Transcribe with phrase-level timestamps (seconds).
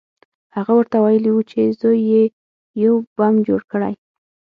[0.55, 2.23] هغه ورته ویلي وو چې زوی یې
[2.83, 3.93] یو بم جوړ کړی